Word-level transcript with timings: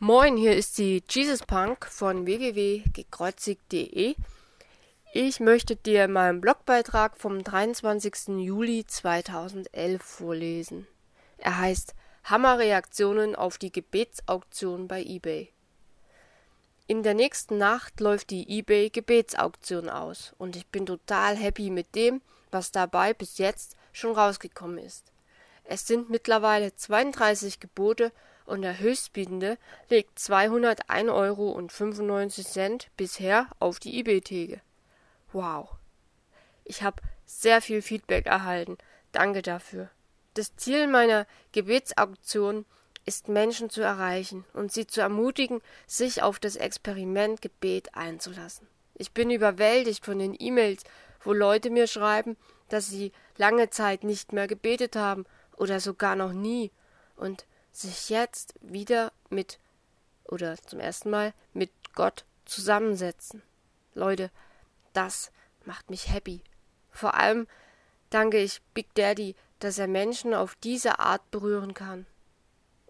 Moin, 0.00 0.36
hier 0.36 0.54
ist 0.54 0.78
die 0.78 1.02
Jesus 1.10 1.40
Punk 1.40 1.84
von 1.84 2.24
www.gekreuzigt.de. 2.24 4.14
Ich 5.12 5.40
möchte 5.40 5.74
dir 5.74 6.06
meinen 6.06 6.40
Blogbeitrag 6.40 7.16
vom 7.16 7.42
23. 7.42 8.28
Juli 8.38 8.86
2011 8.86 10.00
vorlesen. 10.00 10.86
Er 11.36 11.58
heißt 11.58 11.96
Hammerreaktionen 12.22 13.34
auf 13.34 13.58
die 13.58 13.72
Gebetsauktion 13.72 14.86
bei 14.86 15.02
eBay. 15.02 15.50
In 16.86 17.02
der 17.02 17.14
nächsten 17.14 17.58
Nacht 17.58 17.98
läuft 17.98 18.30
die 18.30 18.48
eBay 18.56 18.90
Gebetsauktion 18.90 19.88
aus 19.88 20.32
und 20.38 20.54
ich 20.54 20.68
bin 20.68 20.86
total 20.86 21.34
happy 21.34 21.70
mit 21.70 21.96
dem, 21.96 22.22
was 22.52 22.70
dabei 22.70 23.14
bis 23.14 23.38
jetzt 23.38 23.74
schon 23.90 24.12
rausgekommen 24.12 24.78
ist. 24.78 25.10
Es 25.64 25.88
sind 25.88 26.08
mittlerweile 26.08 26.72
32 26.72 27.58
Gebote 27.58 28.12
und 28.48 28.62
der 28.62 28.78
Höchstbietende 28.78 29.58
legt 29.90 30.18
201,95 30.18 31.12
Euro 31.12 32.78
bisher 32.96 33.46
auf 33.58 33.78
die 33.78 33.98
eBay-Theke. 34.00 34.60
Wow. 35.32 35.68
Ich 36.64 36.82
habe 36.82 37.02
sehr 37.26 37.60
viel 37.60 37.82
Feedback 37.82 38.26
erhalten. 38.26 38.78
Danke 39.12 39.42
dafür. 39.42 39.90
Das 40.34 40.56
Ziel 40.56 40.86
meiner 40.86 41.26
Gebetsauktion 41.52 42.64
ist, 43.04 43.28
Menschen 43.28 43.70
zu 43.70 43.82
erreichen 43.82 44.44
und 44.52 44.72
sie 44.72 44.86
zu 44.86 45.00
ermutigen, 45.00 45.60
sich 45.86 46.22
auf 46.22 46.38
das 46.38 46.56
Experiment 46.56 47.42
Gebet 47.42 47.94
einzulassen. 47.94 48.66
Ich 48.94 49.12
bin 49.12 49.30
überwältigt 49.30 50.04
von 50.04 50.18
den 50.18 50.36
E-Mails, 50.38 50.84
wo 51.20 51.32
Leute 51.32 51.70
mir 51.70 51.86
schreiben, 51.86 52.36
dass 52.68 52.88
sie 52.88 53.12
lange 53.36 53.70
Zeit 53.70 54.04
nicht 54.04 54.32
mehr 54.32 54.46
gebetet 54.46 54.96
haben 54.96 55.24
oder 55.56 55.80
sogar 55.80 56.16
noch 56.16 56.32
nie 56.32 56.70
und 57.16 57.46
sich 57.80 58.08
jetzt 58.08 58.54
wieder 58.60 59.12
mit 59.30 59.58
oder 60.24 60.56
zum 60.56 60.80
ersten 60.80 61.10
Mal 61.10 61.32
mit 61.52 61.70
Gott 61.94 62.24
zusammensetzen. 62.44 63.42
Leute, 63.94 64.30
das 64.92 65.30
macht 65.64 65.90
mich 65.90 66.12
happy. 66.12 66.42
Vor 66.90 67.14
allem 67.14 67.46
danke 68.10 68.38
ich 68.38 68.60
Big 68.74 68.94
Daddy, 68.94 69.36
dass 69.60 69.78
er 69.78 69.88
Menschen 69.88 70.34
auf 70.34 70.54
diese 70.56 70.98
Art 70.98 71.30
berühren 71.30 71.74
kann 71.74 72.06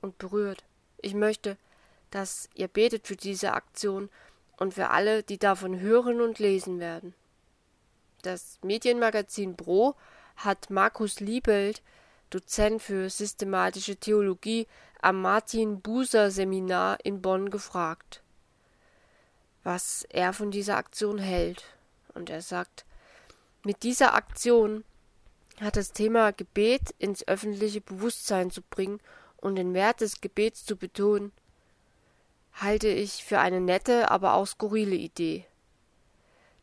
und 0.00 0.18
berührt. 0.18 0.64
Ich 0.98 1.14
möchte, 1.14 1.56
dass 2.10 2.48
ihr 2.54 2.68
betet 2.68 3.06
für 3.06 3.16
diese 3.16 3.52
Aktion 3.52 4.08
und 4.56 4.74
für 4.74 4.90
alle, 4.90 5.22
die 5.22 5.38
davon 5.38 5.80
hören 5.80 6.20
und 6.20 6.38
lesen 6.38 6.80
werden. 6.80 7.14
Das 8.22 8.58
Medienmagazin 8.62 9.54
Bro 9.54 9.94
hat 10.36 10.70
Markus 10.70 11.20
Liebelt 11.20 11.82
Dozent 12.30 12.82
für 12.82 13.08
systematische 13.08 13.96
Theologie 13.96 14.66
am 15.00 15.22
Martin 15.22 15.80
Buser 15.80 16.30
Seminar 16.30 16.98
in 17.04 17.22
Bonn 17.22 17.50
gefragt, 17.50 18.22
was 19.62 20.04
er 20.10 20.32
von 20.32 20.50
dieser 20.50 20.76
Aktion 20.76 21.18
hält. 21.18 21.64
Und 22.14 22.30
er 22.30 22.42
sagt, 22.42 22.84
mit 23.64 23.82
dieser 23.82 24.14
Aktion 24.14 24.84
hat 25.60 25.76
das 25.76 25.92
Thema 25.92 26.32
Gebet 26.32 26.94
ins 26.98 27.26
öffentliche 27.26 27.80
Bewusstsein 27.80 28.50
zu 28.50 28.62
bringen 28.62 29.00
und 29.36 29.56
den 29.56 29.74
Wert 29.74 30.00
des 30.00 30.20
Gebets 30.20 30.64
zu 30.64 30.76
betonen, 30.76 31.32
halte 32.54 32.88
ich 32.88 33.24
für 33.24 33.38
eine 33.38 33.60
nette, 33.60 34.10
aber 34.10 34.34
auch 34.34 34.46
skurrile 34.46 34.96
Idee. 34.96 35.46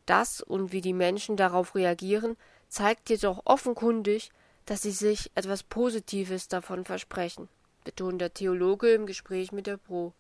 Das 0.06 0.42
und 0.42 0.72
wie 0.72 0.82
die 0.82 0.94
Menschen 0.94 1.38
darauf 1.38 1.76
reagieren, 1.76 2.38
zeigt 2.68 3.10
jedoch 3.10 3.42
offenkundig, 3.46 4.32
dass 4.66 4.82
sie 4.82 4.92
sich 4.92 5.32
etwas 5.36 5.64
Positives 5.64 6.48
davon 6.48 6.86
versprechen, 6.86 7.48
betont 7.86 8.20
der 8.20 8.34
Theologe 8.34 8.94
im 8.94 9.06
Gespräch 9.06 9.54
mit 9.54 9.68
der 9.68 9.78
Pro. 9.78 10.14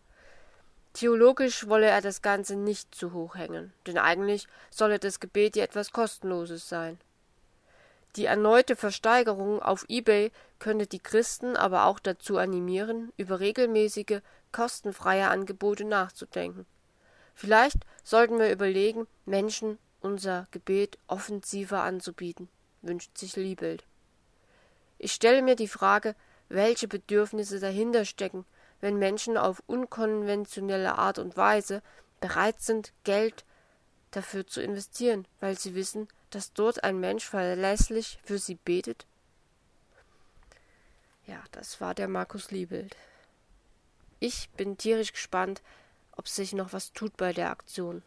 Theologisch 0.93 1.67
wolle 1.67 1.87
er 1.87 1.99
das 1.99 2.21
Ganze 2.21 2.55
nicht 2.55 2.95
zu 2.95 3.11
hoch 3.11 3.35
hängen, 3.35 3.73
denn 3.85 3.97
eigentlich 3.97 4.47
solle 4.71 4.97
das 4.97 5.19
Gebet 5.19 5.57
ja 5.57 5.63
etwas 5.65 5.91
Kostenloses 5.91 6.69
sein. 6.69 6.97
Die 8.15 8.25
erneute 8.25 8.77
Versteigerung 8.77 9.61
auf 9.61 9.83
eBay 9.89 10.31
könnte 10.57 10.87
die 10.87 10.99
Christen 10.99 11.57
aber 11.57 11.85
auch 11.85 11.99
dazu 11.99 12.37
animieren, 12.37 13.11
über 13.17 13.41
regelmäßige, 13.41 14.21
kostenfreie 14.53 15.27
Angebote 15.27 15.83
nachzudenken. 15.83 16.65
Vielleicht 17.33 17.79
sollten 18.05 18.39
wir 18.39 18.49
überlegen, 18.49 19.05
Menschen 19.25 19.77
unser 19.99 20.47
Gebet 20.51 20.97
offensiver 21.07 21.81
anzubieten, 21.81 22.47
wünscht 22.81 23.17
sich 23.17 23.35
Liebelt. 23.35 23.83
Ich 24.97 25.11
stelle 25.11 25.41
mir 25.41 25.57
die 25.57 25.67
Frage, 25.67 26.15
welche 26.49 26.87
Bedürfnisse 26.87 27.59
dahinter 27.59 28.05
stecken, 28.05 28.45
wenn 28.81 28.97
Menschen 28.97 29.37
auf 29.37 29.63
unkonventionelle 29.67 30.97
Art 30.97 31.17
und 31.19 31.37
Weise 31.37 31.81
bereit 32.19 32.61
sind, 32.61 32.93
Geld 33.03 33.45
dafür 34.11 34.45
zu 34.47 34.61
investieren, 34.61 35.27
weil 35.39 35.57
sie 35.57 35.75
wissen, 35.75 36.07
dass 36.29 36.53
dort 36.53 36.83
ein 36.83 36.99
Mensch 36.99 37.25
verlässlich 37.25 38.19
für 38.23 38.37
sie 38.37 38.55
betet? 38.55 39.05
Ja, 41.27 41.43
das 41.51 41.81
war 41.81 41.95
der 41.95 42.07
Markus 42.07 42.51
Liebelt. 42.51 42.95
Ich 44.19 44.49
bin 44.51 44.77
tierisch 44.77 45.13
gespannt, 45.13 45.61
ob 46.11 46.27
sich 46.27 46.53
noch 46.53 46.71
was 46.73 46.93
tut 46.93 47.17
bei 47.17 47.33
der 47.33 47.49
Aktion 47.49 48.03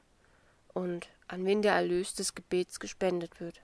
und 0.72 1.08
an 1.26 1.44
wen 1.44 1.62
der 1.62 1.74
Erlös 1.74 2.14
des 2.14 2.34
Gebets 2.34 2.80
gespendet 2.80 3.40
wird. 3.40 3.60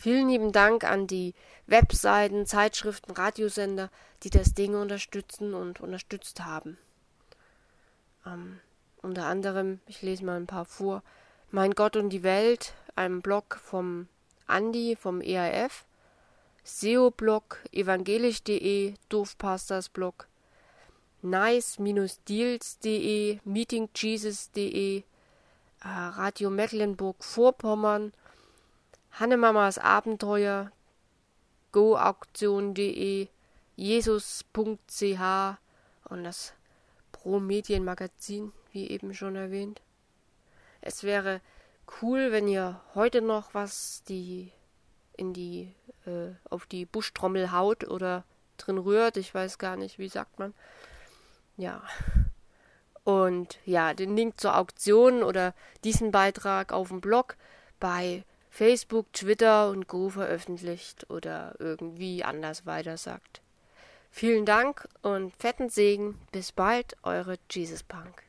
Vielen 0.00 0.28
lieben 0.28 0.52
Dank 0.52 0.84
an 0.84 1.08
die 1.08 1.34
Webseiten, 1.66 2.46
Zeitschriften, 2.46 3.10
Radiosender, 3.10 3.90
die 4.22 4.30
das 4.30 4.54
Ding 4.54 4.76
unterstützen 4.76 5.54
und 5.54 5.80
unterstützt 5.80 6.44
haben. 6.44 6.78
Ähm, 8.24 8.60
unter 9.02 9.26
anderem, 9.26 9.80
ich 9.86 10.00
lese 10.02 10.24
mal 10.24 10.36
ein 10.36 10.46
paar 10.46 10.66
vor, 10.66 11.02
Mein 11.50 11.72
Gott 11.72 11.96
und 11.96 12.10
die 12.10 12.22
Welt, 12.22 12.74
ein 12.94 13.22
Blog 13.22 13.58
vom 13.60 14.06
Andi 14.46 14.94
vom 14.94 15.20
EAF, 15.20 15.84
SEO-Blog, 16.62 17.58
evangelisch.de, 17.72 18.94
Doofpastors-Blog, 19.08 20.28
nice-deals.de, 21.22 23.40
meetingjesus.de, 23.44 24.98
äh, 24.98 25.02
Radio 25.82 26.50
Mecklenburg-Vorpommern, 26.50 28.12
Hannemamas 29.18 29.78
Abenteuer, 29.78 30.70
goauktion.de, 31.72 33.26
jesus.ch 33.74 35.20
und 36.04 36.24
das 36.24 36.52
Pro 37.10 37.40
Medien 37.40 37.84
Magazin, 37.84 38.52
wie 38.70 38.88
eben 38.88 39.14
schon 39.14 39.34
erwähnt. 39.34 39.82
Es 40.80 41.02
wäre 41.02 41.40
cool, 42.00 42.30
wenn 42.30 42.46
ihr 42.46 42.80
heute 42.94 43.20
noch 43.20 43.54
was 43.54 44.04
die 44.04 44.52
in 45.16 45.32
die 45.32 45.74
äh, 46.06 46.30
auf 46.48 46.66
die 46.66 46.86
Buschtrommel 46.86 47.50
haut 47.50 47.88
oder 47.88 48.22
drin 48.56 48.78
rührt, 48.78 49.16
ich 49.16 49.34
weiß 49.34 49.58
gar 49.58 49.76
nicht, 49.76 49.98
wie 49.98 50.08
sagt 50.08 50.38
man. 50.38 50.54
Ja. 51.56 51.82
Und 53.02 53.58
ja, 53.64 53.94
den 53.94 54.16
Link 54.16 54.38
zur 54.38 54.56
Auktion 54.56 55.24
oder 55.24 55.54
diesen 55.82 56.12
Beitrag 56.12 56.72
auf 56.72 56.88
dem 56.88 57.00
Blog 57.00 57.36
bei 57.80 58.24
Facebook, 58.58 59.12
Twitter 59.12 59.70
und 59.70 59.86
Co. 59.86 60.08
veröffentlicht 60.08 61.08
oder 61.10 61.54
irgendwie 61.60 62.24
anders 62.24 62.66
weitersagt. 62.66 63.40
Vielen 64.10 64.46
Dank 64.46 64.88
und 65.00 65.32
fetten 65.36 65.70
Segen. 65.70 66.18
Bis 66.32 66.50
bald, 66.50 66.96
eure 67.04 67.36
Jesus 67.48 67.84
Punk. 67.84 68.27